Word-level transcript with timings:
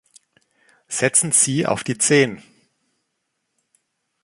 Setzen 0.87 1.31
Sie 1.31 1.67
auf 1.67 1.83
die 1.83 1.95
Zehn! 1.95 2.41